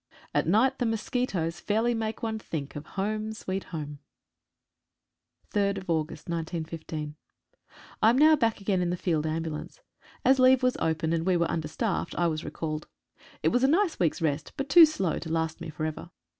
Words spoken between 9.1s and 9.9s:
Ambulance.